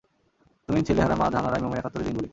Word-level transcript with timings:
তুমি 0.69 0.79
ছেলে 0.87 0.99
হারা 1.01 1.15
মা 1.15 1.27
জাহানারা 1.33 1.57
ঈমামের 1.59 1.79
একাত্তরের 1.79 2.05
দিনগুলি। 2.07 2.29